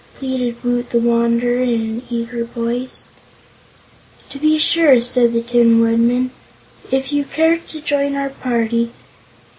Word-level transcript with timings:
pleaded 0.15 0.57
Woot 0.63 0.89
the 0.89 0.97
Wanderer 0.99 1.61
in 1.61 1.81
an 1.99 2.03
eager 2.09 2.43
voice. 2.43 3.05
"To 4.31 4.39
be 4.39 4.57
sure," 4.57 4.99
said 4.99 5.31
the 5.31 5.43
Tin 5.43 5.79
Woodman, 5.79 6.31
"if 6.89 7.11
you 7.13 7.23
care 7.23 7.59
to 7.59 7.79
join 7.81 8.15
our 8.15 8.31
party. 8.31 8.89